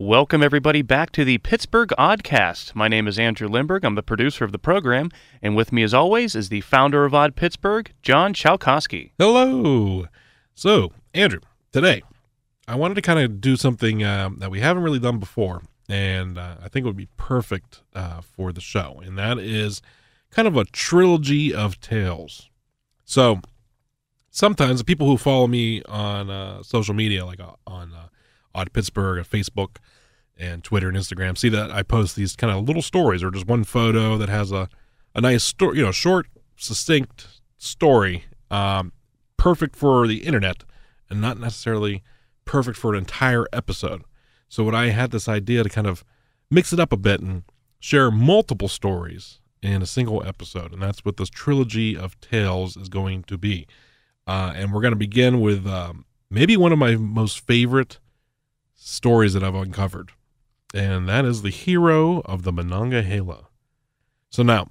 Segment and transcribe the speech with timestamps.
[0.00, 2.74] Welcome, everybody, back to the Pittsburgh Oddcast.
[2.74, 3.84] My name is Andrew Lindberg.
[3.84, 5.10] I'm the producer of the program,
[5.42, 9.10] and with me, as always, is the founder of Odd Pittsburgh, John Chalkowski.
[9.18, 10.06] Hello.
[10.54, 11.40] So, Andrew,
[11.70, 12.02] today
[12.66, 16.38] I wanted to kind of do something um, that we haven't really done before, and
[16.38, 19.82] uh, I think it would be perfect uh, for the show, and that is
[20.30, 22.48] kind of a trilogy of tales.
[23.04, 23.42] So,
[24.30, 28.06] sometimes the people who follow me on uh, social media, like uh, on uh,
[28.54, 29.76] Odd Pittsburgh, on Facebook,
[30.38, 33.46] and Twitter and Instagram, see that I post these kind of little stories or just
[33.46, 34.68] one photo that has a,
[35.14, 37.26] a nice story, you know, short, succinct
[37.58, 38.92] story, um,
[39.36, 40.64] perfect for the internet
[41.10, 42.02] and not necessarily
[42.44, 44.02] perfect for an entire episode.
[44.48, 46.04] So, what I had this idea to kind of
[46.50, 47.42] mix it up a bit and
[47.78, 52.88] share multiple stories in a single episode, and that's what this trilogy of tales is
[52.88, 53.66] going to be.
[54.26, 57.98] Uh, and we're going to begin with um, maybe one of my most favorite
[58.82, 60.12] stories that I've uncovered,
[60.72, 63.48] and that is the hero of the Monongahela.
[64.30, 64.68] So now,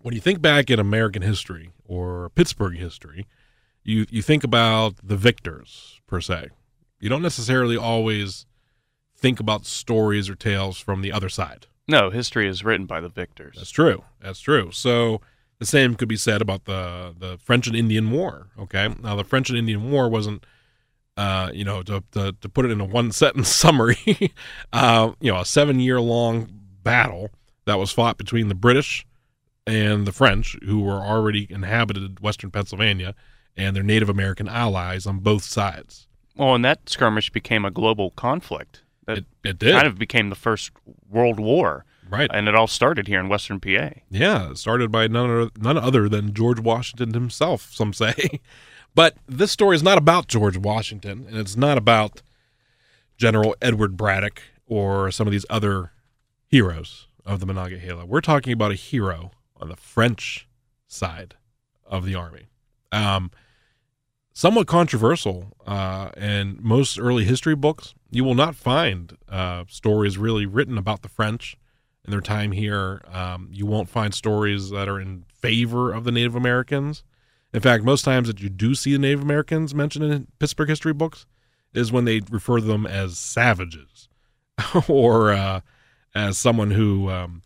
[0.00, 3.26] when you think back in American history or Pittsburgh history,
[3.82, 6.48] you you think about the victors per se.
[7.00, 8.46] You don't necessarily always
[9.16, 11.66] think about stories or tales from the other side.
[11.88, 13.56] No, history is written by the victors.
[13.56, 14.04] That's true.
[14.20, 14.70] That's true.
[14.72, 15.20] So
[15.58, 18.48] the same could be said about the the French and Indian War.
[18.58, 20.44] Okay, now the French and Indian War wasn't,
[21.18, 24.32] uh, you know, to, to to put it in a one sentence summary,
[24.72, 26.48] uh, you know, a seven year long
[26.82, 27.30] battle
[27.66, 29.04] that was fought between the British
[29.66, 33.14] and the French, who were already inhabited Western Pennsylvania,
[33.56, 36.06] and their Native American allies on both sides.
[36.36, 38.84] Well, and that skirmish became a global conflict.
[39.06, 40.70] That It, it did kind of became the first
[41.10, 42.30] World War, right.
[42.32, 43.90] and it all started here in Western PA.
[44.08, 48.40] Yeah, started by none other, none other than George Washington himself, some say.
[48.94, 52.22] but this story is not about George Washington, and it's not about
[53.16, 55.92] General Edward Braddock or some of these other
[56.46, 58.06] heroes of the Monongahela.
[58.06, 60.48] We're talking about a hero on the French
[60.86, 61.34] side
[61.86, 62.48] of the army.
[62.92, 63.30] Um,
[64.32, 70.46] somewhat controversial, uh, and most early history books, you will not find uh, stories really
[70.46, 71.56] written about the French
[72.04, 73.02] in their time here.
[73.12, 77.02] Um, you won't find stories that are in favor of the Native Americans.
[77.52, 80.92] In fact, most times that you do see the Native Americans mentioned in Pittsburgh history
[80.92, 81.26] books
[81.72, 84.08] is when they refer to them as savages
[84.88, 85.60] or uh,
[86.14, 87.42] as someone who, um,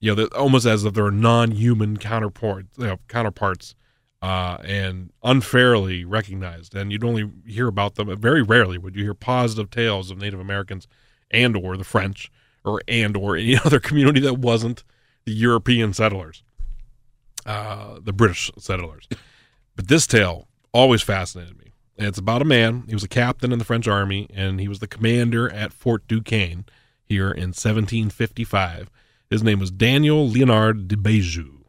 [0.00, 3.74] you know, almost as if they're non-human counterpart, you know, counterparts
[4.22, 6.74] uh, and unfairly recognized.
[6.74, 10.40] And you'd only hear about them very rarely would you hear positive tales of Native
[10.40, 10.88] Americans
[11.30, 12.30] and or the French
[12.64, 14.84] or and or any other community that wasn't
[15.24, 16.42] the European settlers,
[17.46, 19.08] uh, the British settlers.
[19.76, 21.72] But this tale always fascinated me.
[21.96, 22.84] And it's about a man.
[22.88, 26.06] He was a captain in the French army, and he was the commander at Fort
[26.08, 26.64] Duquesne
[27.04, 28.90] here in 1755.
[29.30, 31.64] His name was Daniel Leonard de Beaujeu.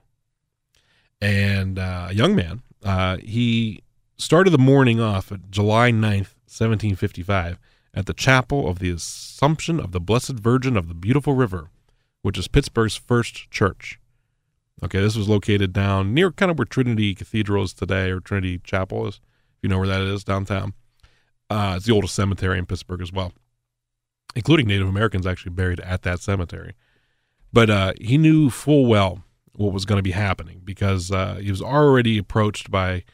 [1.21, 3.83] And uh, a young man, uh, he
[4.17, 7.59] started the morning off at July 9th, 1755,
[7.93, 11.69] at the chapel of the Assumption of the Blessed Virgin of the Beautiful River,
[12.21, 13.99] which is Pittsburgh's first church.
[14.83, 18.59] Okay, this was located down near kind of where Trinity Cathedral is today, or Trinity
[18.63, 20.73] Chapel is, if you know where that is downtown.
[21.49, 23.31] Uh, it's the oldest cemetery in Pittsburgh as well,
[24.35, 26.73] including Native Americans actually buried at that cemetery.
[27.53, 31.49] But uh, he knew full well what was going to be happening because uh, he
[31.49, 33.05] was already approached by,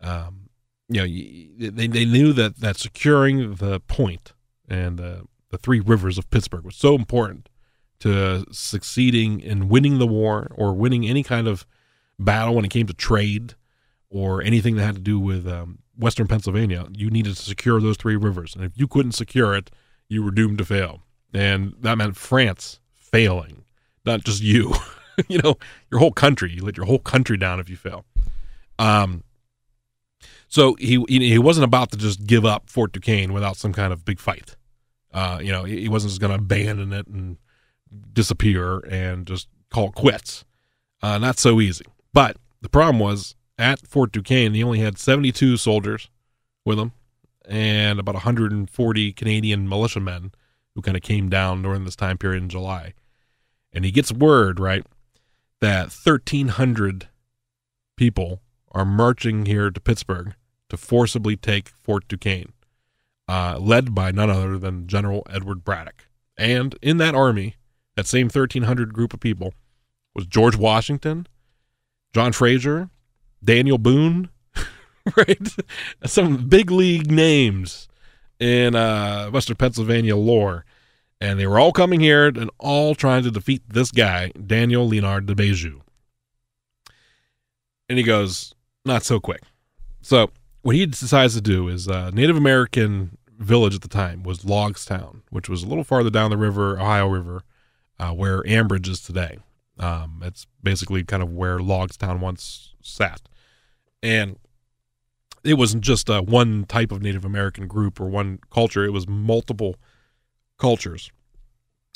[0.00, 0.48] um,
[0.88, 4.32] you know, they, they knew that, that securing the point
[4.68, 5.26] and the
[5.58, 7.48] three rivers of Pittsburgh was so important
[8.00, 11.66] to succeeding in winning the war or winning any kind of
[12.18, 13.54] battle when it came to trade
[14.08, 16.86] or anything that had to do with um, Western Pennsylvania.
[16.92, 18.54] You needed to secure those three rivers.
[18.54, 19.70] And if you couldn't secure it,
[20.08, 21.02] you were doomed to fail.
[21.34, 23.64] And that meant France failing,
[24.04, 24.74] not just you.
[25.28, 25.56] you know,
[25.90, 26.52] your whole country.
[26.52, 28.04] You let your whole country down if you fail.
[28.78, 29.24] Um,
[30.48, 34.04] so he he wasn't about to just give up Fort Duquesne without some kind of
[34.04, 34.56] big fight.
[35.12, 37.38] Uh, you know, he he wasn't just going to abandon it and
[38.12, 40.44] disappear and just call it quits.
[41.02, 41.84] Uh, not so easy.
[42.12, 46.08] But the problem was at Fort Duquesne, he only had 72 soldiers
[46.64, 46.92] with him
[47.48, 50.32] and about 140 Canadian militiamen
[50.74, 52.92] who kind of came down during this time period in July.
[53.72, 54.84] And he gets word, right,
[55.60, 57.08] that 1,300
[57.96, 58.40] people
[58.72, 60.34] are marching here to Pittsburgh
[60.68, 62.52] to forcibly take Fort Duquesne,
[63.28, 66.08] uh, led by none other than General Edward Braddock.
[66.36, 67.56] And in that army,
[67.96, 69.52] that same 1,300 group of people
[70.14, 71.26] was George Washington,
[72.14, 72.90] John Fraser,
[73.42, 74.30] Daniel Boone,
[75.16, 75.48] right?
[76.04, 77.88] Some big league names
[78.38, 80.64] in uh, Western Pennsylvania lore.
[81.20, 85.26] And they were all coming here and all trying to defeat this guy, Daniel Leonard
[85.26, 85.80] de Beaujeu.
[87.88, 88.54] And he goes,
[88.84, 89.42] not so quick.
[90.02, 90.30] So
[90.62, 95.22] what he decides to do is uh, Native American village at the time was Logstown,
[95.30, 97.42] which was a little farther down the river, Ohio River,
[97.98, 99.38] uh, where Ambridge is today.
[99.78, 103.22] Um, it's basically kind of where Logstown once sat.
[104.02, 104.38] And
[105.44, 109.08] it wasn't just uh, one type of Native American group or one culture, it was
[109.08, 109.76] multiple
[110.58, 111.10] cultures,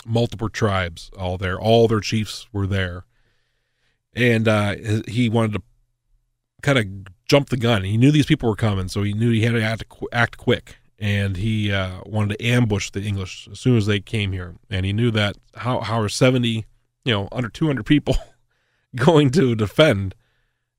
[0.06, 1.58] multiple tribes all there.
[1.58, 3.04] All their chiefs were there.
[4.14, 4.76] And uh,
[5.06, 5.62] he wanted to
[6.62, 6.86] kind of
[7.28, 7.84] jump the gun.
[7.84, 10.79] He knew these people were coming, so he knew he had to act, act quick.
[11.00, 14.56] And he uh, wanted to ambush the English as soon as they came here.
[14.68, 16.66] And he knew that how how are seventy,
[17.04, 18.16] you know, under two hundred people
[18.94, 20.14] going to defend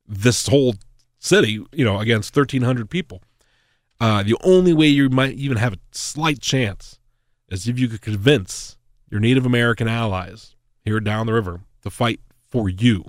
[0.07, 0.75] this whole
[1.17, 3.21] city, you know, against thirteen hundred people?
[3.99, 6.99] Uh, the only way you might even have a slight chance
[7.49, 8.77] is if you could convince
[9.09, 12.19] your Native American allies here down the river to fight
[12.49, 13.05] for you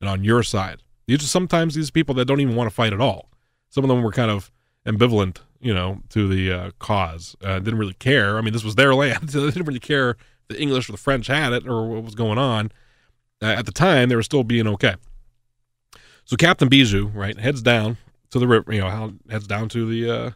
[0.00, 0.82] and on your side.
[1.06, 3.30] These are sometimes these people that don't even want to fight at all.
[3.70, 4.50] Some of them were kind of
[4.86, 7.36] ambivalent, you know, to the uh, cause.
[7.42, 8.38] Uh, didn't really care.
[8.38, 10.16] I mean, this was their land, so they didn't really care if
[10.48, 12.72] the English or the French had it or what was going on.
[13.42, 14.94] Uh, at the time, they were still being okay.
[16.24, 17.96] So Captain Bijou, right, heads down
[18.30, 20.30] to the river, you know, heads down to the uh,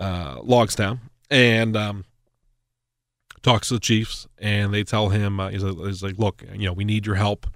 [0.00, 1.00] uh, Logstown
[1.30, 2.04] and um,
[3.42, 6.66] talks to the chiefs, and they tell him, uh, he's, like, he's like, look, you
[6.66, 7.46] know, we need your help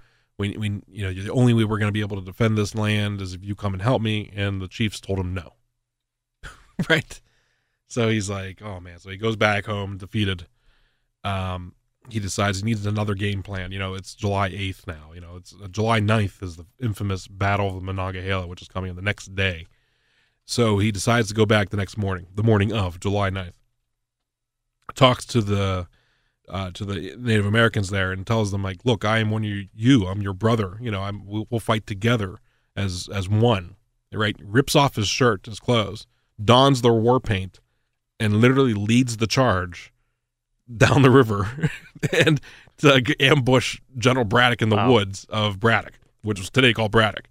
[0.41, 2.73] we, we you know the only way we're going to be able to defend this
[2.73, 5.53] land is if you come and help me and the chiefs told him no
[6.89, 7.21] right
[7.87, 10.47] so he's like oh man so he goes back home defeated
[11.23, 11.73] um
[12.09, 15.35] he decides he needs another game plan you know it's july 8th now you know
[15.35, 18.95] it's uh, july 9th is the infamous battle of the monongahela which is coming on
[18.95, 19.65] the next day
[20.45, 23.53] so he decides to go back the next morning the morning of july 9th
[24.95, 25.87] talks to the
[26.49, 29.51] uh, to the Native Americans there and tells them like, "Look, I am one of
[29.73, 30.05] you.
[30.07, 30.77] I'm your brother.
[30.81, 32.39] You know, I'm we'll, we'll fight together
[32.75, 33.75] as as one."
[34.13, 34.35] Right?
[34.43, 36.05] Rips off his shirt, his clothes,
[36.43, 37.59] dons their war paint,
[38.19, 39.93] and literally leads the charge
[40.77, 41.69] down the river
[42.25, 42.39] and
[42.77, 44.91] to ambush General Braddock in the wow.
[44.91, 47.27] woods of Braddock, which was today called Braddock.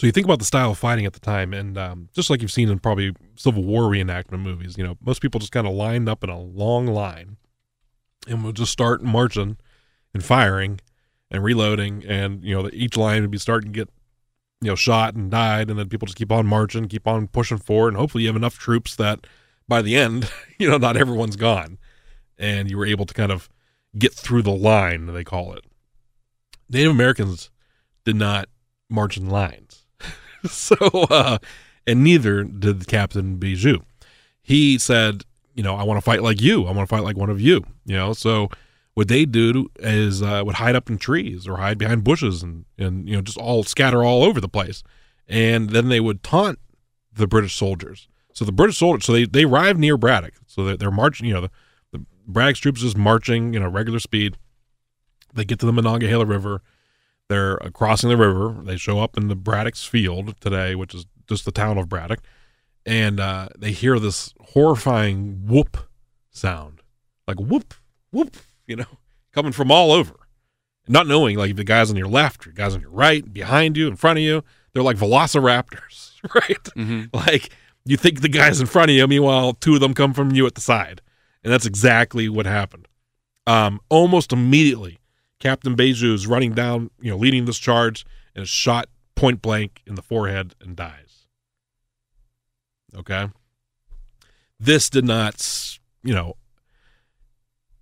[0.00, 2.42] So you think about the style of fighting at the time, and um, just like
[2.42, 5.72] you've seen in probably Civil War reenactment movies, you know, most people just kind of
[5.72, 7.36] lined up in a long line
[8.26, 9.56] and we'll just start marching
[10.12, 10.80] and firing
[11.30, 13.88] and reloading and you know each line would be starting to get
[14.64, 17.58] you know shot and died and then people just keep on marching keep on pushing
[17.58, 19.26] forward and hopefully you have enough troops that
[19.68, 21.78] by the end you know not everyone's gone
[22.38, 23.48] and you were able to kind of
[23.96, 25.64] get through the line they call it
[26.68, 27.50] native americans
[28.04, 28.48] did not
[28.88, 29.84] march in lines
[30.46, 30.76] so
[31.10, 31.38] uh
[31.86, 33.78] and neither did captain bijou
[34.42, 35.24] he said
[35.54, 36.66] you know, I want to fight like you.
[36.66, 37.64] I want to fight like one of you.
[37.86, 38.50] You know, so
[38.94, 42.64] what they do is uh, would hide up in trees or hide behind bushes and
[42.78, 44.82] and you know just all scatter all over the place,
[45.28, 46.58] and then they would taunt
[47.12, 48.08] the British soldiers.
[48.32, 51.26] So the British soldiers, so they they arrive near Braddock, so they're, they're marching.
[51.26, 51.50] You know, the,
[51.92, 54.36] the Braddock's troops is marching, you know, regular speed.
[55.34, 56.62] They get to the Monongahela River.
[57.28, 58.62] They're crossing the river.
[58.62, 62.20] They show up in the Braddock's field today, which is just the town of Braddock
[62.86, 65.76] and uh, they hear this horrifying whoop
[66.30, 66.82] sound,
[67.26, 67.74] like whoop,
[68.10, 68.98] whoop, you know,
[69.32, 70.14] coming from all over.
[70.86, 73.76] Not knowing, like, if the guys on your left or guys on your right, behind
[73.76, 76.64] you, in front of you, they're like velociraptors, right?
[76.76, 77.16] Mm-hmm.
[77.16, 77.50] Like,
[77.86, 80.46] you think the guys in front of you, meanwhile, two of them come from you
[80.46, 81.00] at the side.
[81.42, 82.88] And that's exactly what happened.
[83.46, 84.98] Um, almost immediately,
[85.38, 89.82] Captain Bijou is running down, you know, leading this charge and is shot point blank
[89.86, 91.26] in the forehead and dies.
[92.96, 93.28] Okay.
[94.58, 96.36] This did not, you know,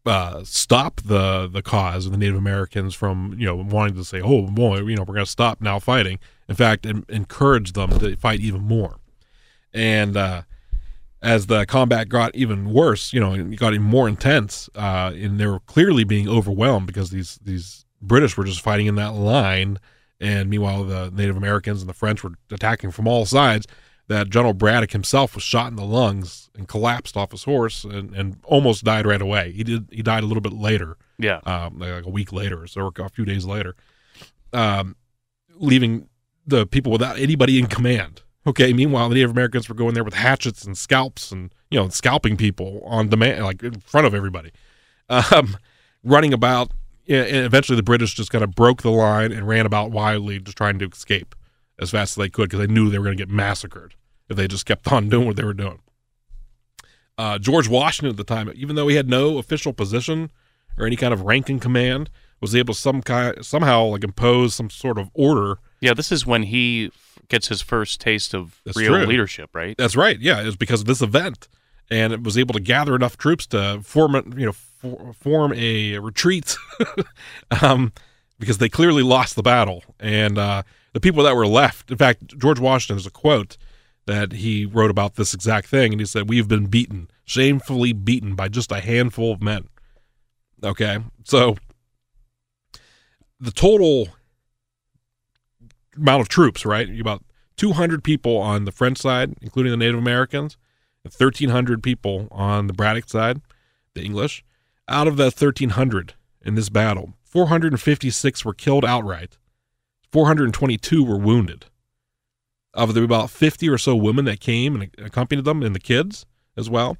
[0.04, 4.20] uh, stop the the cause of the Native Americans from you know wanting to say,
[4.20, 6.18] oh boy, you know, we're going to stop now fighting.
[6.48, 8.96] In fact, it encouraged them to fight even more.
[9.72, 10.42] And uh,
[11.22, 15.38] as the combat got even worse, you know, it got even more intense, uh, and
[15.38, 19.78] they were clearly being overwhelmed because these these British were just fighting in that line,
[20.20, 23.66] and meanwhile the Native Americans and the French were attacking from all sides
[24.12, 28.14] that General Braddock himself was shot in the lungs and collapsed off his horse and,
[28.14, 29.52] and almost died right away.
[29.52, 30.96] He did he died a little bit later.
[31.18, 33.74] Yeah, um, like a week later, or so or a few days later,
[34.52, 34.96] um,
[35.54, 36.08] leaving
[36.46, 38.22] the people without anybody in command.
[38.46, 38.72] Okay.
[38.72, 42.36] Meanwhile, the Native Americans were going there with hatchets and scalps and you know scalping
[42.36, 44.50] people on demand, like in front of everybody,
[45.08, 45.56] um,
[46.02, 46.72] running about.
[47.08, 50.56] And eventually, the British just kind of broke the line and ran about wildly, just
[50.56, 51.34] trying to escape
[51.78, 53.94] as fast as they could because they knew they were going to get massacred
[54.32, 55.78] if they just kept on doing what they were doing.
[57.16, 60.30] Uh, George Washington at the time, even though he had no official position
[60.78, 62.10] or any kind of rank in command,
[62.40, 65.58] was able to some kind somehow like impose some sort of order.
[65.80, 66.90] Yeah, this is when he
[67.28, 69.06] gets his first taste of That's real true.
[69.06, 69.76] leadership, right?
[69.78, 70.18] That's right.
[70.20, 71.48] Yeah, it was because of this event,
[71.90, 75.52] and it was able to gather enough troops to form, a, you know, for, form
[75.54, 76.56] a retreat,
[77.62, 77.92] um,
[78.38, 80.62] because they clearly lost the battle, and uh,
[80.92, 81.90] the people that were left.
[81.90, 83.56] In fact, George Washington has a quote
[84.06, 88.34] that he wrote about this exact thing, and he said, "We've been beaten, shamefully beaten
[88.34, 89.68] by just a handful of men."
[90.64, 91.56] Okay, so
[93.40, 94.08] the total
[95.96, 96.88] amount of troops, right?
[97.00, 97.24] About
[97.56, 100.56] 200 people on the French side, including the Native Americans,
[101.04, 103.40] and 1,300 people on the Braddock side,
[103.94, 104.44] the English.
[104.88, 109.38] Out of that 1,300 in this battle, 456 were killed outright,
[110.10, 111.66] 422 were wounded.
[112.74, 116.24] Of the about 50 or so women that came and accompanied them, and the kids
[116.56, 116.96] as well,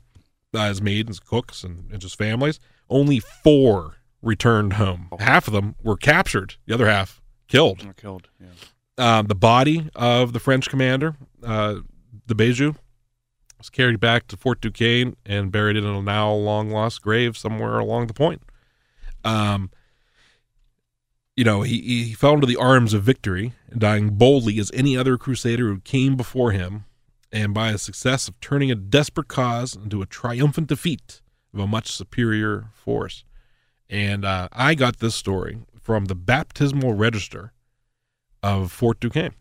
[0.54, 2.60] as maids, cooks, and, and just families,
[2.90, 5.08] only four returned home.
[5.18, 7.84] Half of them were captured, the other half killed.
[7.86, 8.28] Or killed.
[8.40, 9.18] Yeah.
[9.18, 11.76] Um, the body of the French commander, uh,
[12.26, 12.74] the Beaujeu,
[13.58, 17.78] was carried back to Fort Duquesne and buried in a now long lost grave somewhere
[17.78, 18.42] along the point.
[19.24, 19.70] Um,
[21.36, 25.16] you know, he, he fell into the arms of victory, dying boldly as any other
[25.16, 26.84] crusader who came before him,
[27.32, 31.22] and by a success of turning a desperate cause into a triumphant defeat
[31.54, 33.24] of a much superior force.
[33.88, 37.52] And uh, I got this story from the baptismal register
[38.42, 39.34] of Fort Duquesne,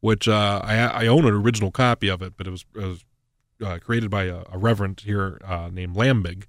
[0.00, 3.04] which uh, I, I own an original copy of it, but it was, it was
[3.64, 6.44] uh, created by a, a reverend here uh, named Lambing,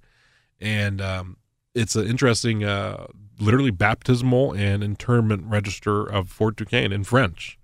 [0.60, 1.36] and um,
[1.74, 3.06] it's an interesting, uh,
[3.38, 7.58] literally baptismal and internment register of Fort Duquesne in French.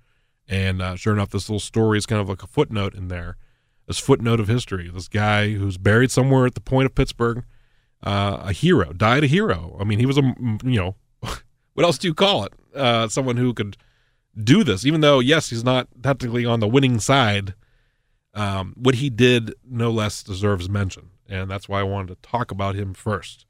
[0.49, 3.37] And uh, sure enough, this little story is kind of like a footnote in there,
[3.87, 4.90] this footnote of history.
[4.93, 7.45] This guy who's buried somewhere at the point of Pittsburgh,
[8.02, 9.76] uh, a hero, died a hero.
[9.81, 10.23] I mean, he was a,
[10.64, 12.52] you know, what else do you call it?
[12.75, 13.76] Uh, someone who could
[14.43, 17.55] do this, even though yes, he's not technically on the winning side.
[18.33, 22.52] Um, what he did, no less, deserves mention, and that's why I wanted to talk
[22.52, 23.45] about him first.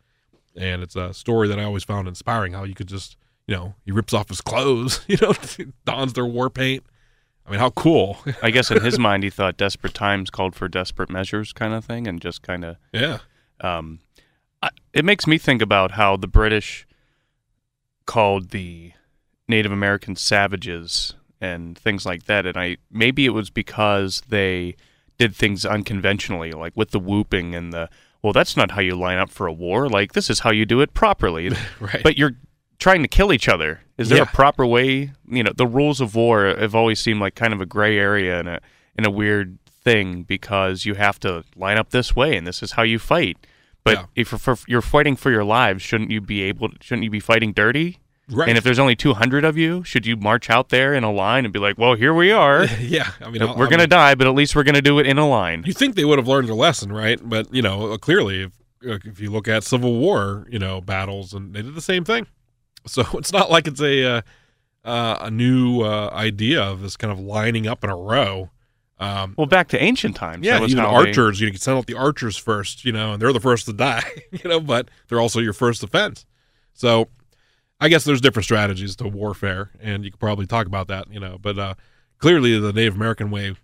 [0.57, 2.53] And it's a story that I always found inspiring.
[2.53, 3.17] How you could just,
[3.47, 5.33] you know, he rips off his clothes, you know,
[5.85, 6.85] dons their war paint.
[7.47, 8.19] I mean, how cool!
[8.43, 11.85] I guess in his mind, he thought desperate times called for desperate measures, kind of
[11.85, 12.77] thing, and just kind of.
[12.93, 13.19] yeah,
[13.61, 14.01] Um,
[14.63, 16.87] I, it makes me think about how the British
[18.07, 18.93] called the
[19.49, 24.77] Native American savages and things like that, and I maybe it was because they
[25.19, 27.89] did things unconventionally, like with the whooping and the.
[28.23, 29.89] Well, that's not how you line up for a war.
[29.89, 31.51] Like this is how you do it properly.
[31.81, 32.03] right.
[32.03, 32.37] but you're
[32.79, 33.81] trying to kill each other.
[33.99, 34.25] Is there Yeah.
[34.25, 35.13] a proper way?
[35.29, 38.39] You know, the rules of war have always seemed like kind of a gray area
[38.39, 38.61] and a
[38.99, 42.73] in a weird thing because you have to line up this way and this is
[42.73, 43.39] how you fight.
[43.83, 44.05] But Yeah.
[44.15, 46.69] if you're, for, you're fighting for your lives, shouldn't you be able?
[46.83, 47.99] shouldn't you be fighting dirty?
[48.31, 48.49] Right.
[48.49, 51.45] And if there's only 200 of you, should you march out there in a line
[51.45, 52.65] and be like, "Well, here we are.
[52.81, 55.29] yeah, I mean, We're gonna die, but at least we're gonna do it in a
[55.29, 57.19] line." You think they would have learned their lesson, right?
[57.23, 61.55] But you know, clearly, if if you look at Civil War, you know, battles, and
[61.55, 62.27] they did the same thing.
[62.87, 64.23] So it's not like it's a uh,
[64.87, 68.49] uh, a new uh, idea of this kind of lining up in a row.
[68.99, 70.47] Um, Well, back to ancient times.
[70.47, 73.21] yeah, even how they- archers, you can send out the archers first, you know, and
[73.21, 76.25] they're the first to die, you know, but they're also your first defense.
[76.73, 77.09] So
[77.81, 81.19] I guess there's different strategies to warfare, and you could probably talk about that, you
[81.21, 81.75] know, but uh,
[82.19, 83.55] clearly the Native American way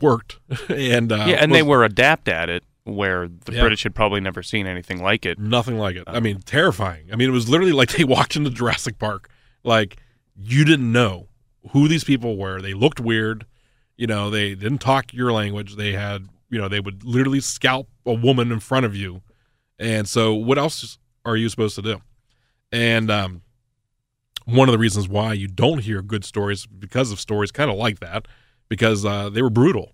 [0.00, 0.38] worked,
[0.68, 3.60] and uh, yeah, and they were adept at it, where the Yeah.
[3.62, 5.38] British had probably never seen anything like it.
[5.38, 6.04] Nothing like it.
[6.06, 7.06] I mean, terrifying.
[7.12, 9.28] I mean, it was literally like they walked into Jurassic Park.
[9.64, 9.96] Like
[10.36, 11.28] you didn't know
[11.72, 12.62] who these people were.
[12.62, 13.44] They looked weird.
[13.96, 15.74] You know, they didn't talk your language.
[15.74, 19.22] They had, you know, they would literally scalp a woman in front of you.
[19.80, 22.00] And so, what else are you supposed to do?
[22.70, 23.42] And um,
[24.48, 27.76] one of the reasons why you don't hear good stories because of stories kind of
[27.76, 28.26] like that,
[28.68, 29.92] because uh, they were brutal,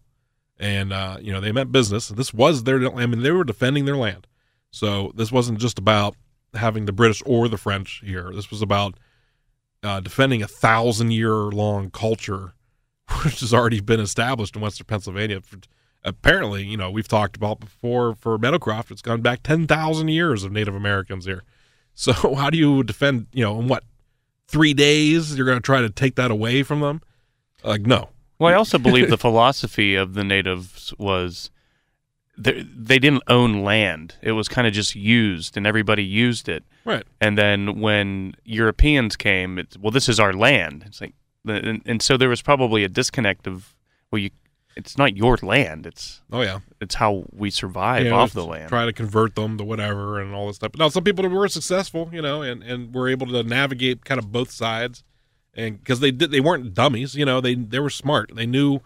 [0.58, 2.08] and uh, you know they meant business.
[2.08, 2.87] This was their.
[2.96, 4.26] I mean, they were defending their land.
[4.70, 6.16] So this wasn't just about
[6.54, 8.30] having the British or the French here.
[8.32, 8.99] This was about
[9.82, 12.54] uh, defending a thousand year long culture,
[13.25, 15.40] which has already been established in Western Pennsylvania.
[15.40, 15.58] For,
[16.04, 20.52] apparently, you know, we've talked about before for Meadowcroft, it's gone back 10,000 years of
[20.52, 21.42] Native Americans here.
[21.94, 23.84] So how do you defend, you know, in what,
[24.48, 25.36] three days?
[25.36, 27.00] You're going to try to take that away from them?
[27.62, 28.10] Like, no.
[28.38, 31.50] Well, I also believe the philosophy of the natives was
[32.36, 32.64] they,
[32.98, 34.16] didn't own land.
[34.22, 36.64] It was kind of just used, and everybody used it.
[36.84, 37.04] Right.
[37.20, 40.84] And then when Europeans came, it's, well, this is our land.
[40.86, 41.14] It's like,
[41.46, 43.74] and, and so there was probably a disconnect of,
[44.10, 44.30] well, you
[44.76, 45.86] it's not your land.
[45.86, 48.68] It's Oh yeah, it's how we survive know, off the land.
[48.68, 50.72] Try to convert them to whatever and all this stuff.
[50.72, 54.18] But now some people were successful, you know, and and were able to navigate kind
[54.18, 55.04] of both sides,
[55.54, 58.30] and because they did, they weren't dummies, you know, they they were smart.
[58.34, 58.80] They knew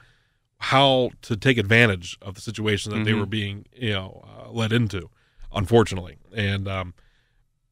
[0.59, 3.21] how to take advantage of the situation that they Mhm.
[3.21, 5.09] were being, you know, uh, led into.
[5.53, 6.93] Unfortunately, and um,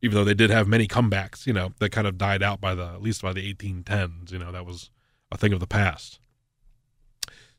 [0.00, 2.74] even though they did have many comebacks, you know, that kind of died out by
[2.74, 4.30] the at least by the 1810s.
[4.32, 4.90] You know, that was
[5.30, 6.20] a thing of the past.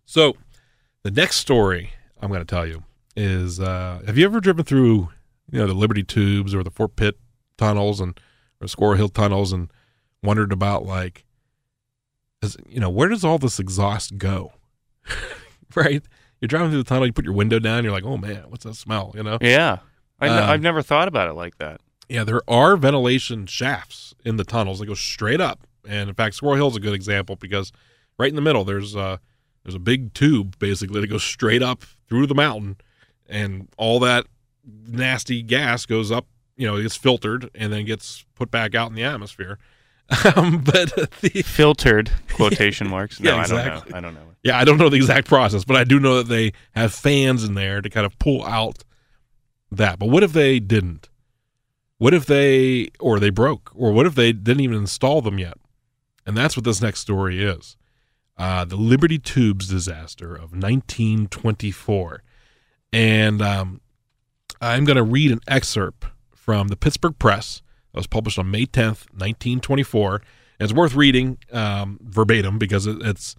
[0.06, 0.38] So,
[1.08, 2.84] the next story I'm going to tell you
[3.16, 5.10] is: uh, Have you ever driven through,
[5.50, 7.18] you know, the Liberty Tubes or the Fort Pitt
[7.58, 8.20] tunnels and
[8.60, 9.72] or Squirrel Hill tunnels and
[10.22, 11.24] wondered about like,
[12.42, 14.52] is, you know, where does all this exhaust go?
[15.76, 16.04] right?
[16.42, 18.66] You're driving through the tunnel, you put your window down, you're like, oh man, what's
[18.66, 19.14] that smell?
[19.16, 19.38] You know?
[19.40, 19.78] yeah,
[20.20, 21.80] I Um, have never thought about it like that.
[22.10, 26.36] Yeah, there are ventilation shafts in the tunnels that go straight up, and in fact,
[26.36, 27.72] Squirrel Hill is a good example because
[28.20, 29.22] right in the middle there's a
[29.68, 32.78] there's a big tube basically that goes straight up through the mountain,
[33.28, 34.26] and all that
[34.88, 36.26] nasty gas goes up.
[36.56, 39.60] You know, it gets filtered and then gets put back out in the atmosphere.
[40.38, 43.20] Um, but the Filtered quotation marks.
[43.20, 43.98] No, Yeah, I don't know.
[43.98, 44.22] I don't know.
[44.42, 47.44] yeah, I don't know the exact process, but I do know that they have fans
[47.44, 48.86] in there to kind of pull out
[49.70, 50.00] that.
[50.00, 51.10] But what if they didn't?
[51.98, 55.58] What if they, or they broke, or what if they didn't even install them yet?
[56.26, 57.76] And that's what this next story is.
[58.38, 62.24] Uh, the Liberty Tubes disaster of 1924.
[62.94, 63.82] And um,
[64.62, 68.66] I'm going to read an excerpt from the Pittsburgh Press that was published on May
[68.66, 70.16] 10th, 1924.
[70.16, 70.24] And
[70.60, 73.36] it's worth reading um, verbatim because it, it's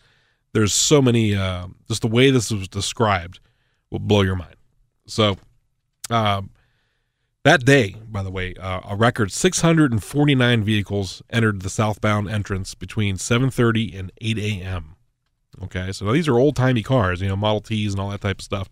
[0.52, 3.40] there's so many uh, just the way this was described
[3.90, 4.57] will blow your mind
[5.07, 5.37] so
[6.11, 6.50] um,
[7.45, 13.16] that day by the way uh, a record 649 vehicles entered the southbound entrance between
[13.16, 14.97] 7.30 and 8 a.m
[15.62, 18.45] okay so these are old-timey cars you know model t's and all that type of
[18.45, 18.68] stuff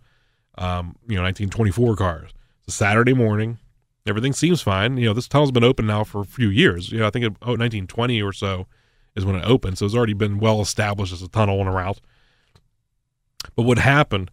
[0.58, 2.30] um, you know 1924 cars
[2.60, 3.58] it's a saturday morning
[4.06, 6.98] everything seems fine you know this tunnel's been open now for a few years you
[6.98, 8.66] know i think it, oh, 1920 or so
[9.16, 9.78] is when it opened.
[9.78, 12.00] So it's already been well established as a tunnel and a route.
[13.56, 14.30] But what happened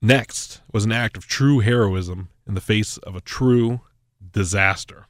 [0.00, 3.80] next was an act of true heroism in the face of a true
[4.32, 5.06] disaster.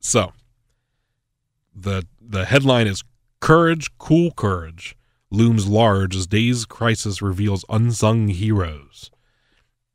[0.00, 0.32] So
[1.74, 3.04] the the headline is
[3.40, 4.96] Courage, Cool Courage
[5.30, 9.10] looms large as day's crisis reveals unsung heroes.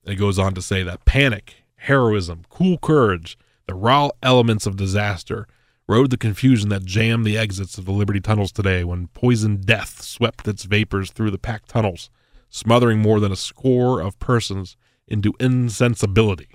[0.05, 5.47] It goes on to say that panic, heroism, cool courage, the raw elements of disaster
[5.88, 10.01] rode the confusion that jammed the exits of the Liberty tunnels today when poison death
[10.01, 12.09] swept its vapors through the packed tunnels,
[12.53, 16.49] smothering more than a score of persons into insensibility.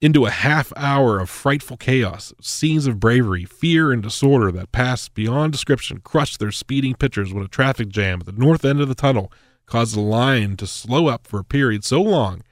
[0.00, 5.14] Into a half hour of frightful chaos, scenes of bravery, fear, and disorder that passed
[5.14, 8.88] beyond description crushed their speeding pitchers when a traffic jam at the north end of
[8.88, 9.30] the tunnel
[9.66, 12.42] caused the line to slow up for a period so long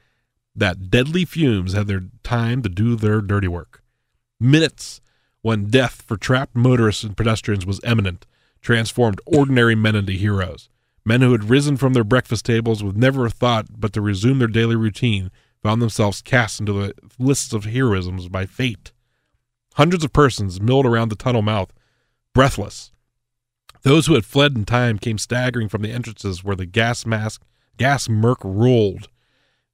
[0.55, 3.83] that deadly fumes had their time to do their dirty work
[4.41, 5.01] minutes
[5.43, 8.27] when death for trapped motorists and pedestrians was imminent,
[8.61, 10.69] transformed ordinary men into heroes.
[11.05, 14.39] Men who had risen from their breakfast tables with never a thought but to resume
[14.39, 15.31] their daily routine
[15.63, 18.93] found themselves cast into the lists of heroisms by fate.
[19.75, 21.73] Hundreds of persons milled around the tunnel mouth,
[22.35, 22.93] breathless.
[23.83, 27.43] Those who had fled in time came staggering from the entrances where the gas mask,
[27.77, 29.09] gas murk rolled.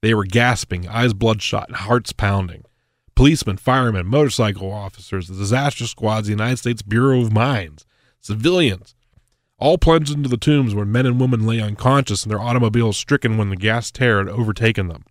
[0.01, 2.63] They were gasping, eyes bloodshot, hearts pounding
[3.15, 7.85] policemen, firemen, motorcycle officers, the disaster squads, the United States Bureau of Mines,
[8.19, 8.93] civilians,
[9.57, 13.37] all plunged into the tombs where men and women lay unconscious and their automobiles stricken
[13.37, 15.05] when the gas tear had overtaken them.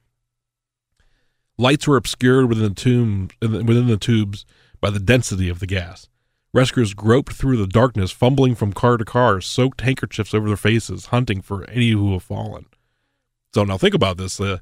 [1.56, 4.44] Lights were obscured within the tomb within the tubes
[4.80, 6.08] by the density of the gas.
[6.52, 11.06] Rescuers groped through the darkness, fumbling from car to car, soaked handkerchiefs over their faces,
[11.06, 12.66] hunting for any who have fallen.
[13.52, 14.36] So now think about this.
[14.36, 14.60] the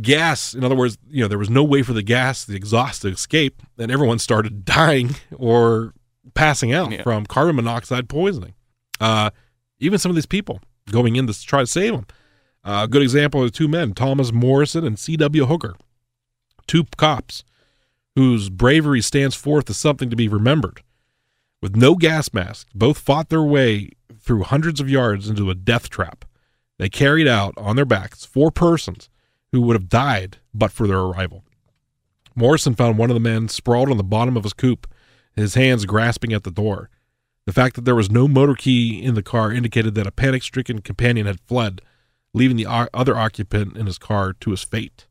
[0.00, 3.02] gas in other words you know there was no way for the gas the exhaust
[3.02, 5.92] to escape and everyone started dying or
[6.34, 7.02] passing out Yeah.
[7.02, 8.54] from carbon monoxide poisoning.
[9.00, 9.30] Uh,
[9.78, 12.06] even some of these people going in to try to save them
[12.64, 15.74] uh, a good example are two men thomas morrison and c.w hooker
[16.66, 17.42] two cops
[18.14, 20.82] whose bravery stands forth as something to be remembered.
[21.62, 25.88] With no gas masks, both fought their way through hundreds of yards into a death
[25.88, 26.24] trap.
[26.78, 29.08] They carried out on their backs four persons
[29.50, 31.42] who would have died but for their arrival.
[32.34, 34.86] Morrison found one of the men sprawled on the bottom of his coupe,
[35.34, 36.90] his hands grasping at the door.
[37.46, 40.42] The fact that there was no motor key in the car indicated that a panic
[40.42, 41.80] stricken companion had fled,
[42.32, 45.06] leaving the other occupant in his car to his fate.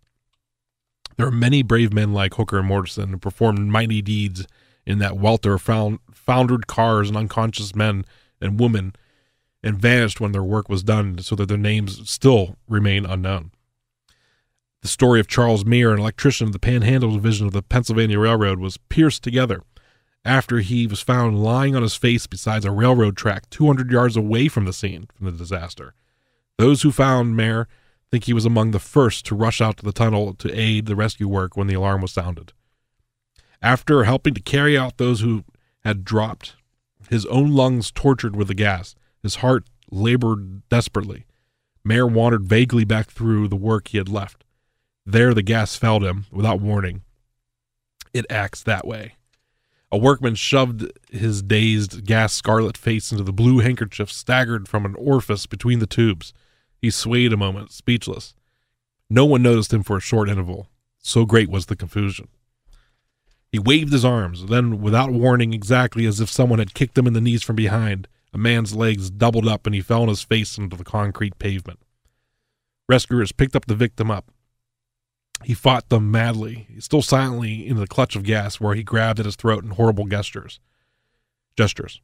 [1.18, 4.48] There are many brave men like Hooker and Morrison who performed mighty deeds
[4.86, 8.06] in that welter of found, foundered cars and unconscious men
[8.40, 8.94] and women
[9.62, 13.52] and vanished when their work was done so that their names still remain unknown.
[14.82, 18.60] The story of Charles Meir, an electrician of the Panhandle Division of the Pennsylvania Railroad,
[18.60, 19.62] was pierced together
[20.24, 24.48] after he was found lying on his face beside a railroad track 200 yards away
[24.48, 25.94] from the scene from the disaster.
[26.58, 27.68] Those who found Meir
[28.12, 30.96] think he was among the first to rush out to the tunnel to aid the
[30.96, 32.54] rescue work when the alarm was sounded.
[33.62, 35.44] After helping to carry out those who
[35.84, 36.56] had dropped,
[37.10, 41.26] his own lungs tortured with the gas, his heart labored desperately.
[41.84, 44.44] Meir wandered vaguely back through the work he had left.
[45.06, 47.02] There the gas felled him without warning.
[48.14, 49.16] It acts that way.
[49.92, 54.96] A workman shoved his dazed, gas scarlet face into the blue handkerchief staggered from an
[54.96, 56.34] orifice between the tubes.
[56.78, 58.34] He swayed a moment, speechless.
[59.10, 60.70] No one noticed him for a short interval.
[61.00, 62.30] So great was the confusion.
[63.52, 67.12] He waved his arms, then, without warning, exactly as if someone had kicked him in
[67.12, 70.58] the knees from behind, a man's legs doubled up and he fell on his face
[70.58, 71.80] into the concrete pavement.
[72.88, 74.32] Rescuers picked up the victim up.
[75.44, 79.26] He fought them madly, still silently in the clutch of gas, where he grabbed at
[79.26, 80.60] his throat in horrible gestures.
[81.58, 82.02] Gestures.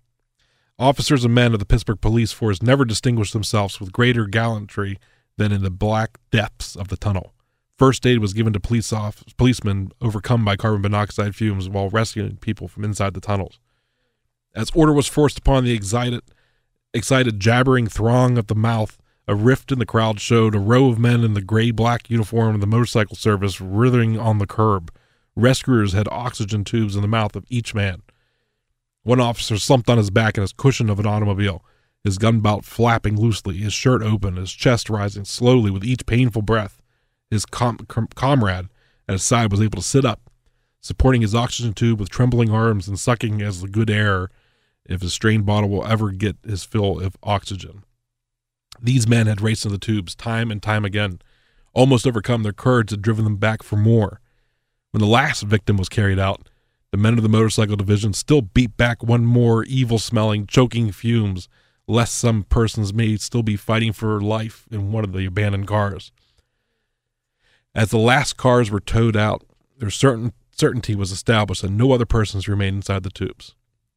[0.80, 5.00] Officers and men of the Pittsburgh police force never distinguished themselves with greater gallantry
[5.38, 7.34] than in the black depths of the tunnel.
[7.78, 12.38] First aid was given to police off, policemen overcome by carbon monoxide fumes while rescuing
[12.38, 13.60] people from inside the tunnels.
[14.56, 16.22] As order was forced upon the excited,
[16.94, 20.98] excited jabbering throng at the mouth, a rift in the crowd showed a row of
[20.98, 24.92] men in the gray black uniform of the motorcycle service writhing on the curb.
[25.36, 28.02] Rescuers had oxygen tubes in the mouth of each man.
[29.04, 31.64] One officer slumped on his back in his cushion of an automobile,
[32.04, 36.42] his gun belt flapping loosely, his shirt open, his chest rising slowly with each painful
[36.42, 36.82] breath.
[37.30, 38.70] His com- com- comrade
[39.08, 40.30] at his side was able to sit up,
[40.80, 44.30] supporting his oxygen tube with trembling arms and sucking as the good air
[44.86, 47.84] if his strained bottle will ever get his fill of oxygen.
[48.82, 51.20] These men had raced in the tubes time and time again.
[51.74, 54.20] Almost overcome, their courage had driven them back for more.
[54.92, 56.50] When the last victim was carried out,
[56.92, 61.50] the men of the motorcycle division still beat back one more evil smelling, choking fumes,
[61.88, 66.12] lest some persons may still be fighting for life in one of the abandoned cars.
[67.76, 69.44] As the last cars were towed out,
[69.78, 73.54] their certain certainty was established that no other persons remained inside the tubes.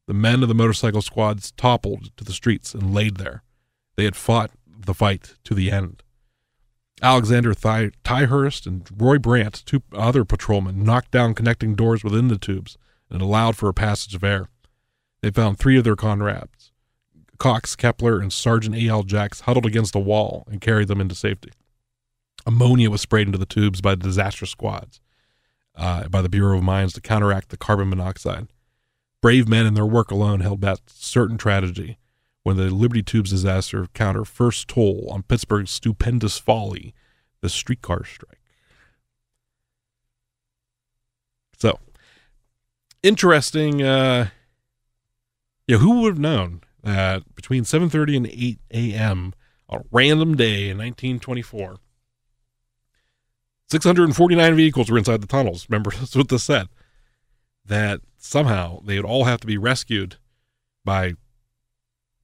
[0.07, 3.43] The men of the motorcycle squads toppled to the streets and laid there.
[3.95, 4.51] They had fought
[4.85, 6.03] the fight to the end.
[7.01, 12.37] Alexander Ty- Tyhurst and Roy Brandt, two other patrolmen, knocked down connecting doors within the
[12.37, 12.77] tubes
[13.09, 14.49] and allowed for a passage of air.
[15.21, 16.71] They found three of their comrades,
[17.37, 19.03] Cox, Kepler, and Sergeant A.L.
[19.03, 21.51] Jacks, huddled against a wall and carried them into safety.
[22.45, 24.99] Ammonia was sprayed into the tubes by the disaster squads,
[25.75, 28.47] uh, by the Bureau of Mines to counteract the carbon monoxide.
[29.21, 31.97] Brave men in their work alone held back certain tragedy
[32.43, 36.93] when the Liberty Tubes disaster counter first toll on Pittsburgh's stupendous folly,
[37.41, 38.39] the streetcar strike.
[41.57, 41.79] So,
[43.03, 43.83] interesting.
[43.83, 44.29] Uh,
[45.67, 49.33] yeah, who would have known that between 7:30 and 8 a.m.
[49.69, 51.77] on a random day in 1924,
[53.69, 55.67] 649 vehicles were inside the tunnels.
[55.69, 56.67] Remember, that's what this said.
[57.63, 60.17] That somehow they would all have to be rescued
[60.83, 61.13] by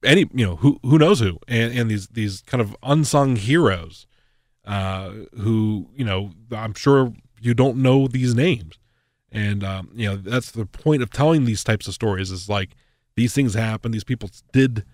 [0.04, 4.06] any, you know, who who knows who, and and these these kind of unsung heroes,
[4.64, 8.78] uh, who you know, I'm sure you don't know these names,
[9.32, 12.70] and um, you know that's the point of telling these types of stories is like
[13.16, 14.84] these things happen, these people did,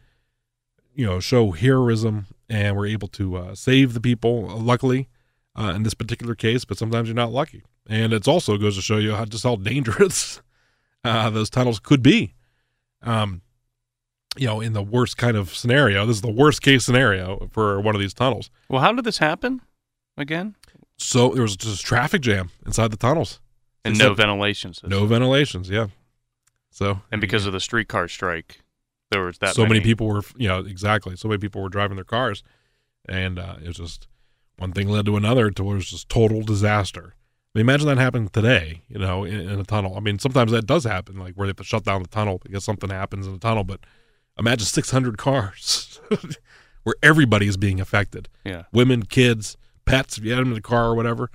[0.95, 4.49] you know, show heroism and were able to uh, save the people.
[4.59, 5.09] Luckily,
[5.57, 7.63] uh, in this particular case, but sometimes you're not lucky.
[7.87, 10.41] And it also goes to show you how just how dangerous
[11.05, 12.35] uh, those tunnels could be.
[13.03, 13.43] Um,
[14.37, 17.81] you know, in the worst kind of scenario, this is the worst case scenario for
[17.81, 18.51] one of these tunnels.
[18.69, 19.61] Well, how did this happen
[20.17, 20.57] again?
[20.99, 23.41] So there was just traffic jam inside the tunnels
[23.85, 24.91] And Except- no ventilation system.
[24.91, 25.69] no ventilations.
[25.69, 25.89] Yeah.
[26.71, 28.61] So And because of the streetcar strike,
[29.11, 29.81] there was that so many.
[29.81, 31.17] people were, you know, exactly.
[31.17, 32.43] So many people were driving their cars,
[33.09, 34.09] and uh, it was just
[34.59, 37.15] one thing led to another to it was just total disaster.
[37.55, 39.95] I mean, imagine that happened today, you know, in, in a tunnel.
[39.97, 42.41] I mean, sometimes that does happen, like where they have to shut down the tunnel
[42.43, 43.63] because something happens in the tunnel.
[43.63, 43.81] But
[44.39, 46.01] imagine 600 cars
[46.83, 48.65] where everybody is being affected Yeah.
[48.73, 51.31] women, kids, pets, if you had them in the car or whatever.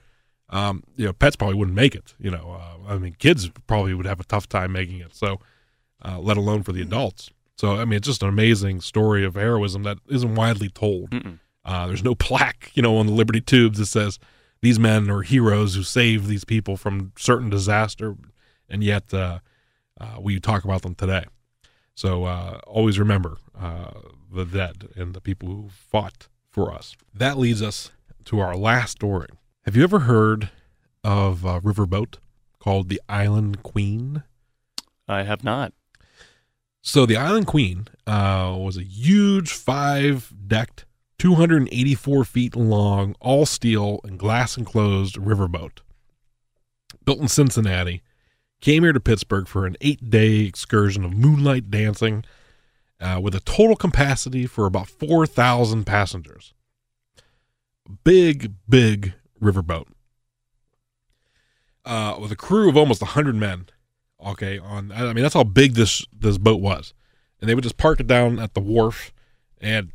[0.52, 2.16] Um, you know, pets probably wouldn't make it.
[2.20, 5.14] You know, uh, I mean, kids probably would have a tough time making it.
[5.16, 5.40] So,
[6.04, 7.30] uh, let alone for the adults.
[7.58, 11.14] So, I mean, it's just an amazing story of heroism that isn't widely told.
[11.66, 14.18] Uh, there's no plaque, you know, on the Liberty tubes that says
[14.62, 18.16] these men are heroes who saved these people from certain disaster,
[18.70, 19.40] and yet uh,
[20.02, 21.26] uh, we talk about them today.
[22.00, 23.92] So uh, always remember uh,
[24.32, 26.96] the dead and the people who fought for us.
[27.14, 27.92] That leads us
[28.24, 29.28] to our last story.
[29.64, 30.50] Have you ever heard
[31.04, 32.20] of a riverboat
[32.58, 34.24] called the Island Queen?
[35.10, 35.74] I have not.
[36.82, 40.86] So the Island Queen uh, was a huge five decked,
[41.18, 45.80] 284 feet long, all steel and glass enclosed riverboat.
[47.04, 48.04] Built in Cincinnati,
[48.62, 52.24] came here to Pittsburgh for an eight day excursion of moonlight dancing
[53.00, 56.54] uh, with a total capacity for about 4,000 passengers.
[58.04, 59.88] Big, big riverboat.
[61.86, 63.68] Uh, with a crew of almost 100 men
[64.24, 66.94] okay on i mean that's how big this this boat was
[67.40, 69.14] and they would just park it down at the wharf
[69.62, 69.92] and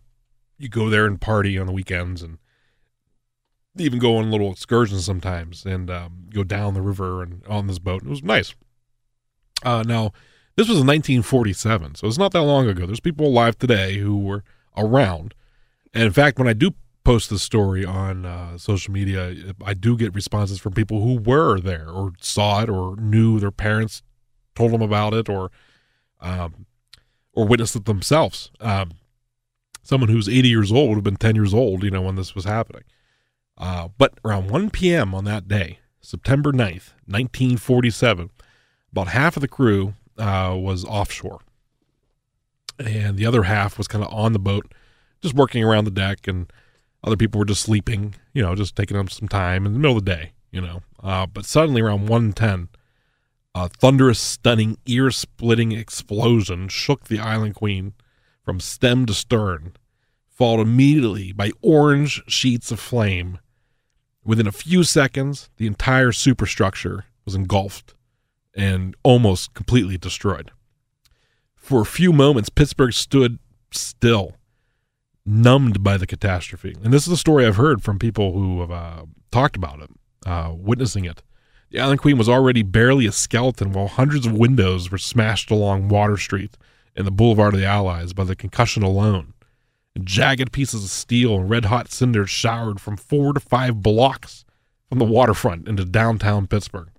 [0.58, 2.38] you go there and party on the weekends and
[3.76, 7.78] even go on little excursions sometimes and um, go down the river and on this
[7.78, 8.54] boat it was nice
[9.64, 10.12] uh, now
[10.56, 14.18] this was in 1947 so it's not that long ago there's people alive today who
[14.18, 14.42] were
[14.76, 15.34] around
[15.92, 16.72] and in fact when i do
[17.04, 19.34] post this story on uh, social media
[19.64, 23.50] i do get responses from people who were there or saw it or knew their
[23.50, 24.02] parents
[24.54, 25.50] told them about it or
[26.20, 26.66] um,
[27.34, 28.50] or witnessed it themselves.
[28.60, 28.92] Um,
[29.82, 32.34] someone who's 80 years old would have been 10 years old, you know, when this
[32.34, 32.82] was happening.
[33.56, 35.14] Uh, but around 1 p.m.
[35.14, 38.30] on that day, September 9th, 1947,
[38.92, 41.40] about half of the crew uh, was offshore.
[42.78, 44.72] And the other half was kind of on the boat,
[45.22, 46.52] just working around the deck, and
[47.04, 49.96] other people were just sleeping, you know, just taking up some time in the middle
[49.96, 50.82] of the day, you know.
[51.02, 52.68] Uh, but suddenly around 110,
[53.54, 57.94] a thunderous, stunning, ear splitting explosion shook the Island Queen
[58.42, 59.74] from stem to stern,
[60.34, 63.38] followed immediately by orange sheets of flame.
[64.24, 67.94] Within a few seconds, the entire superstructure was engulfed
[68.54, 70.50] and almost completely destroyed.
[71.56, 73.38] For a few moments, Pittsburgh stood
[73.70, 74.36] still,
[75.24, 76.74] numbed by the catastrophe.
[76.82, 79.90] And this is a story I've heard from people who have uh, talked about it,
[80.26, 81.22] uh, witnessing it.
[81.70, 85.88] The Island Queen was already barely a skeleton while hundreds of windows were smashed along
[85.88, 86.56] Water Street
[86.94, 89.33] and the Boulevard of the Allies by the concussion alone.
[90.02, 94.44] Jagged pieces of steel and red hot cinders showered from four to five blocks
[94.88, 96.90] from the waterfront into downtown Pittsburgh.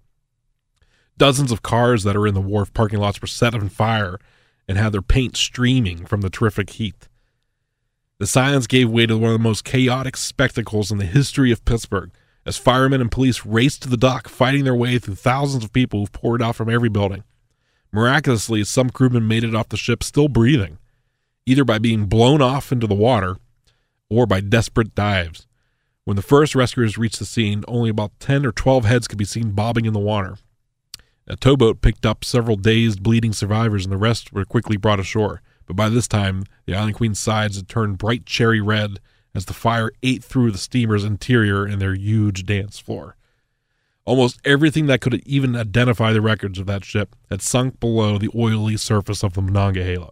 [1.17, 4.17] Dozens of cars that are in the wharf parking lots were set on fire
[4.67, 7.07] and had their paint streaming from the terrific heat.
[8.17, 11.65] The silence gave way to one of the most chaotic spectacles in the history of
[11.65, 12.11] Pittsburgh
[12.45, 16.01] as firemen and police raced to the dock, fighting their way through thousands of people
[16.01, 17.23] who poured out from every building.
[17.91, 20.77] Miraculously, some crewmen made it off the ship still breathing,
[21.45, 23.37] either by being blown off into the water
[24.09, 25.47] or by desperate dives.
[26.03, 29.25] When the first rescuers reached the scene, only about 10 or 12 heads could be
[29.25, 30.37] seen bobbing in the water.
[31.27, 35.41] A towboat picked up several dazed, bleeding survivors, and the rest were quickly brought ashore.
[35.65, 38.99] But by this time, the Island Queen's sides had turned bright cherry red
[39.33, 43.17] as the fire ate through the steamer's interior and their huge dance floor.
[44.05, 48.29] Almost everything that could even identify the records of that ship had sunk below the
[48.35, 50.11] oily surface of the Monongahela.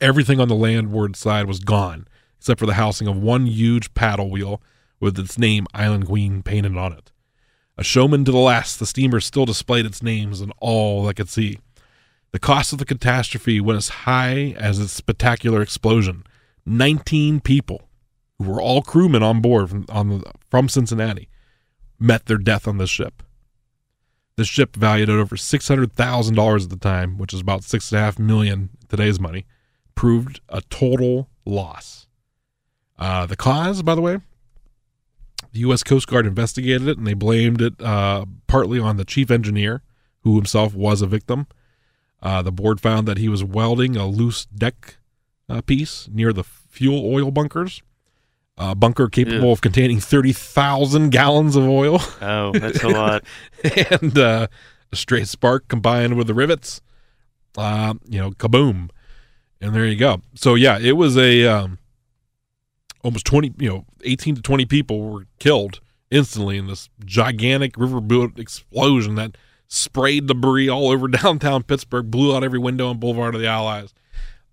[0.00, 2.06] Everything on the landward side was gone,
[2.38, 4.62] except for the housing of one huge paddle wheel
[5.00, 7.10] with its name Island Queen painted on it.
[7.76, 11.28] A showman to the last, the steamer still displayed its names and all that could
[11.28, 11.58] see.
[12.32, 16.24] The cost of the catastrophe went as high as its spectacular explosion.
[16.66, 17.88] Nineteen people,
[18.38, 21.28] who were all crewmen on board from, on the, from Cincinnati,
[21.98, 23.22] met their death on this ship.
[24.36, 27.64] The ship, valued at over six hundred thousand dollars at the time, which is about
[27.64, 29.46] six and a half million today's money,
[29.98, 32.06] proved a total loss.
[33.00, 34.18] Uh, the cause, by the way,
[35.50, 35.82] the U.S.
[35.82, 39.82] Coast Guard investigated it and they blamed it uh, partly on the chief engineer,
[40.20, 41.48] who himself was a victim.
[42.22, 44.98] Uh, the board found that he was welding a loose deck
[45.48, 47.82] uh, piece near the fuel oil bunkers
[48.56, 49.50] a bunker capable Ew.
[49.50, 52.00] of containing 30,000 gallons of oil.
[52.20, 53.24] Oh, that's a lot.
[53.90, 54.46] and uh,
[54.92, 56.80] a straight spark combined with the rivets,
[57.56, 58.90] uh, you know, kaboom.
[59.60, 60.22] And there you go.
[60.34, 61.78] So, yeah, it was a um,
[63.02, 68.38] almost 20, you know, 18 to 20 people were killed instantly in this gigantic riverboat
[68.38, 73.40] explosion that sprayed debris all over downtown Pittsburgh, blew out every window on Boulevard of
[73.40, 73.92] the Allies.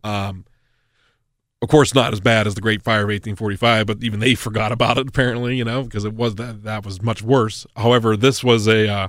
[0.04, 0.46] Um,
[1.62, 4.72] of course, not as bad as the Great Fire of 1845, but even they forgot
[4.72, 7.66] about it apparently, you know, because it was that that was much worse.
[7.76, 9.08] However, this was a uh,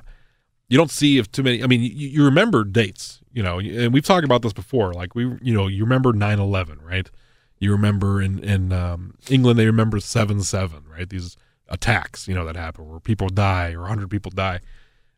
[0.68, 1.62] you don't see if too many.
[1.62, 4.94] I mean, you, you remember dates, you know, and we've talked about this before.
[4.94, 7.10] Like we, you know, you remember 9/11, right?
[7.58, 11.06] You remember in in um, England they remember seven seven, right?
[11.06, 11.36] These
[11.68, 14.60] attacks, you know, that happen where people die or 100 people die.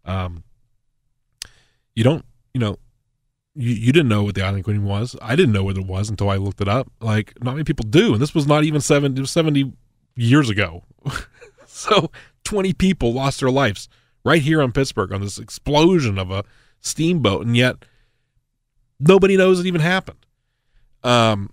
[0.04, 0.42] Um,
[1.94, 2.78] you don't, you know,
[3.54, 5.14] you, you didn't know what the Island Queen was.
[5.22, 6.90] I didn't know what it was until I looked it up.
[7.00, 9.74] Like not many people do, and this was not even 70, 70
[10.16, 10.82] years ago.
[11.68, 12.10] so
[12.42, 13.88] twenty people lost their lives
[14.24, 16.44] right here on Pittsburgh on this explosion of a
[16.80, 17.76] steamboat, and yet
[19.00, 20.24] nobody knows it even happened.
[21.04, 21.50] Um,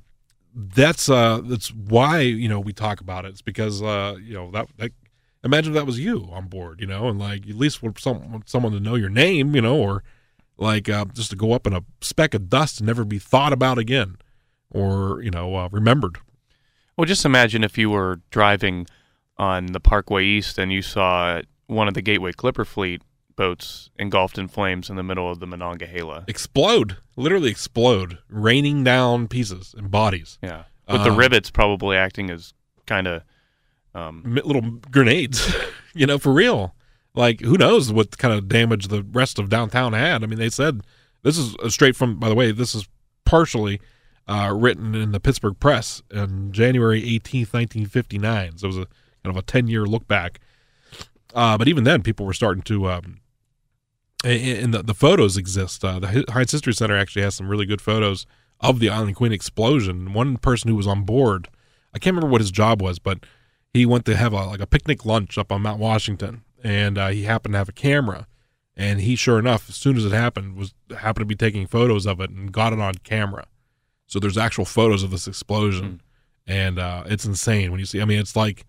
[0.54, 3.30] that's uh, that's why you know we talk about it.
[3.30, 4.92] It's because uh, you know that, that
[5.44, 8.44] imagine if that was you on board, you know, and like at least for some
[8.46, 10.04] someone to know your name, you know, or
[10.58, 13.54] like uh, just to go up in a speck of dust and never be thought
[13.54, 14.16] about again,
[14.72, 16.18] or you know uh, remembered.
[16.98, 18.88] Well, just imagine if you were driving
[19.38, 23.02] on the Parkway East and you saw one of the Gateway Clipper Fleet
[23.36, 26.24] boats engulfed in flames in the middle of the Monongahela.
[26.28, 30.38] Explode, literally explode, raining down pieces and bodies.
[30.42, 32.54] Yeah, with the Um, rivets probably acting as
[32.86, 33.24] kind of
[33.94, 35.54] um, little grenades,
[35.94, 36.76] you know, for real.
[37.14, 40.24] Like, who knows what kind of damage the rest of downtown had?
[40.24, 40.82] I mean, they said
[41.24, 42.20] this is uh, straight from.
[42.20, 42.88] By the way, this is
[43.26, 43.80] partially
[44.28, 48.58] uh, written in the Pittsburgh Press on January eighteenth, nineteen fifty nine.
[48.58, 48.88] So it was a
[49.24, 50.40] kind of a ten year look back.
[51.34, 52.90] Uh, but even then, people were starting to.
[52.90, 53.18] Um,
[54.30, 55.84] and the, the photos exist.
[55.84, 58.26] Uh, the Heinz History Center actually has some really good photos
[58.60, 60.14] of the Island Queen explosion.
[60.14, 61.50] One person who was on board,
[61.94, 63.20] I can't remember what his job was, but
[63.74, 67.10] he went to have a like a picnic lunch up on Mount Washington, and uh,
[67.10, 68.28] he happened to have a camera,
[68.76, 72.06] and he sure enough, as soon as it happened, was happened to be taking photos
[72.06, 73.46] of it and got it on camera.
[74.08, 76.02] So there's actual photos of this explosion,
[76.48, 78.02] and uh, it's insane when you see.
[78.02, 78.66] I mean, it's like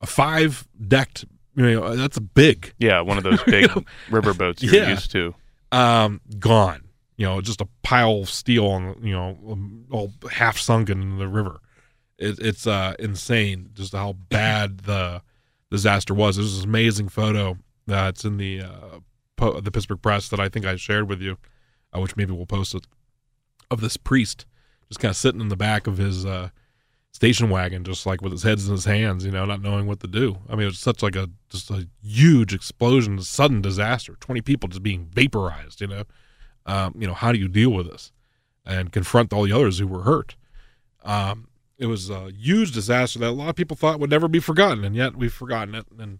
[0.00, 1.24] a five decked.
[1.58, 2.72] You know, that's big.
[2.78, 3.68] yeah, one of those big
[4.10, 4.90] river boats you're Yeah.
[4.90, 5.34] used to.
[5.72, 6.82] um, gone.
[7.16, 11.18] You know, just a pile of steel on, you know, um, all half sunken in
[11.18, 11.58] the river.
[12.16, 15.22] It, it's uh, insane just how bad the
[15.70, 16.36] disaster was.
[16.36, 18.98] There's this amazing photo that's in the uh,
[19.36, 21.38] po- the Pittsburgh Press that I think I shared with you,
[21.92, 22.86] uh, which maybe we'll post it,
[23.70, 24.46] of this priest
[24.88, 26.48] just kind of sitting in the back of his uh,
[27.12, 30.00] station wagon, just like with his head in his hands, you know, not knowing what
[30.00, 30.38] to do.
[30.48, 34.16] I mean, it was such like a just a huge explosion, a sudden disaster.
[34.20, 35.80] Twenty people just being vaporized.
[35.80, 36.04] You know,
[36.66, 38.12] um, you know, how do you deal with this
[38.64, 40.36] and confront all the others who were hurt?
[41.04, 44.40] Um, it was a huge disaster that a lot of people thought would never be
[44.40, 45.86] forgotten, and yet we've forgotten it.
[45.98, 46.18] And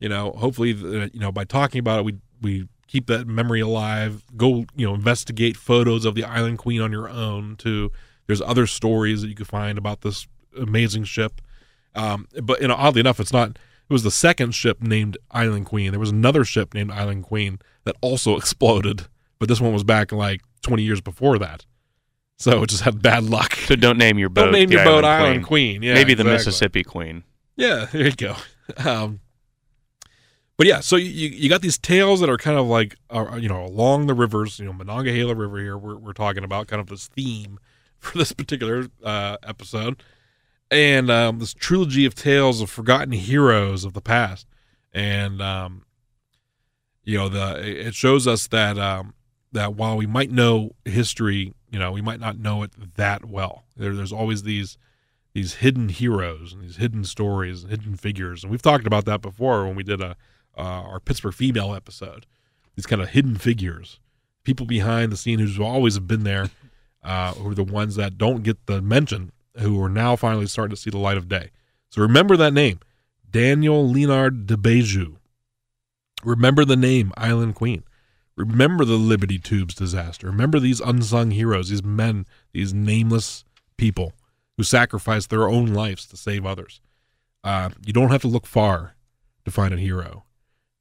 [0.00, 3.60] you know, hopefully, uh, you know, by talking about it, we we keep that memory
[3.60, 4.24] alive.
[4.36, 7.56] Go, you know, investigate photos of the Island Queen on your own.
[7.56, 7.90] To
[8.26, 10.26] there's other stories that you could find about this
[10.58, 11.40] amazing ship.
[11.94, 13.50] Um, but you know, oddly enough, it's not.
[13.50, 15.92] It was the second ship named Island Queen.
[15.92, 19.06] There was another ship named Island Queen that also exploded,
[19.38, 21.64] but this one was back like 20 years before that.
[22.38, 23.54] So it just had bad luck.
[23.54, 24.44] So don't name your boat.
[24.44, 25.82] Don't name your boat Island Island Queen.
[25.82, 26.32] Yeah, Maybe the exactly.
[26.32, 27.24] Mississippi Queen.
[27.56, 28.36] Yeah, there you go.
[28.84, 29.20] Um,
[30.58, 33.48] but yeah, so you you got these tales that are kind of like uh, you
[33.48, 35.78] know along the rivers, you know Monongahela River here.
[35.78, 37.58] We're we're talking about kind of this theme
[38.06, 40.02] for this particular uh, episode,
[40.70, 44.46] and um, this trilogy of tales of forgotten heroes of the past,
[44.92, 45.84] and um,
[47.04, 49.14] you know the it shows us that um,
[49.52, 53.64] that while we might know history, you know we might not know it that well.
[53.76, 54.78] There, there's always these
[55.34, 58.42] these hidden heroes and these hidden stories and hidden figures.
[58.42, 60.16] And we've talked about that before when we did a
[60.56, 62.26] uh, our pittsburgh female episode.
[62.74, 64.00] These kind of hidden figures.
[64.44, 66.50] People behind the scene who's always been there
[67.06, 70.74] uh, who are the ones that don't get the mention who are now finally starting
[70.74, 71.50] to see the light of day
[71.88, 72.78] so remember that name
[73.30, 75.16] daniel leonard de Beaujeu.
[76.24, 77.82] remember the name island queen
[78.36, 83.44] remember the liberty tubes disaster remember these unsung heroes these men these nameless
[83.76, 84.12] people
[84.56, 86.80] who sacrificed their own lives to save others.
[87.44, 88.94] Uh, you don't have to look far
[89.44, 90.24] to find a hero,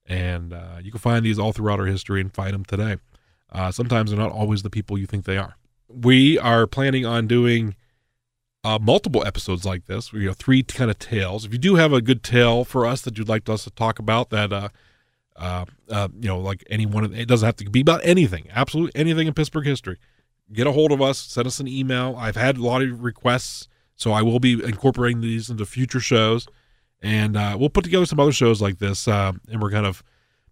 [0.06, 2.98] and uh, you can find these all throughout our history and find them today.
[3.52, 5.58] Uh, sometimes they're not always the people you think they are.
[5.96, 7.76] We are planning on doing
[8.64, 10.12] uh, multiple episodes like this.
[10.12, 11.46] We have three kind of tales.
[11.46, 14.00] If you do have a good tale for us that you'd like us to talk
[14.00, 14.70] about, that uh,
[15.36, 18.48] uh, uh, you know, like any one of it doesn't have to be about anything,
[18.52, 19.98] absolutely anything in Pittsburgh history
[20.54, 23.68] get a hold of us send us an email i've had a lot of requests
[23.96, 26.48] so i will be incorporating these into future shows
[27.02, 30.04] and uh, we'll put together some other shows like this uh, and we're kind of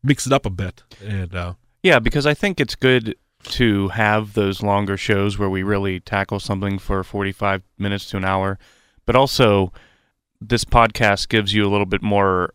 [0.04, 4.34] mix it up a bit and uh, Yeah, because I think it's good to have
[4.34, 8.58] those longer shows where we really tackle something for 45 minutes to an hour,
[9.06, 9.72] but also
[10.41, 12.54] this podcast gives you a little bit more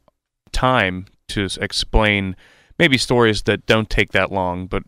[0.53, 2.37] time to explain
[2.79, 4.83] maybe stories that don't take that long, but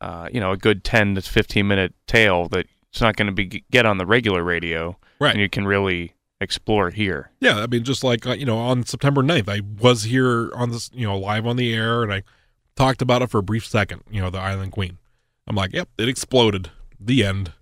[0.00, 3.32] uh, you know, a good 10 to 15 minute tale that it's not going to
[3.32, 5.30] be get on the regular radio, Right.
[5.32, 7.30] And you can really explore here.
[7.40, 10.70] yeah i mean just like uh, you know on september 9th i was here on
[10.72, 12.20] this you know live on the air and i
[12.74, 14.98] talked about it for a brief second you know the island queen
[15.46, 16.70] I'm like, yep, it exploded.
[16.98, 17.52] The end.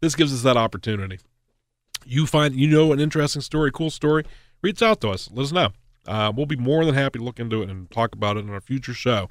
[0.00, 1.18] This gives us that opportunity.
[2.04, 4.24] You find you know an interesting story, cool story,
[4.62, 5.28] reach out to us.
[5.32, 5.70] Let us know.
[6.06, 8.50] Uh, we'll be more than happy to look into it and talk about it in
[8.50, 9.28] our future show,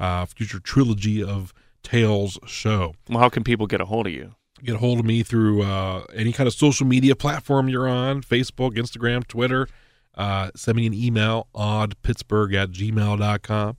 [0.00, 2.94] uh, future trilogy of Tales show.
[3.08, 4.34] Well, how can people get a hold of you?
[4.62, 8.22] Get a hold of me through uh, any kind of social media platform you're on
[8.22, 9.68] Facebook, Instagram, Twitter.
[10.16, 13.76] Uh, send me an email, oddpittsburgh at gmail.com.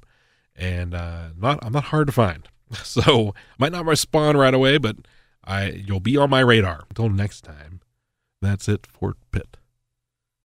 [0.56, 2.48] And uh, not, I'm not hard to find.
[2.84, 4.98] So might not respond right away, but
[5.44, 6.84] I you'll be on my radar.
[6.90, 7.82] Until next time,
[8.42, 9.58] that's it, for Pitt.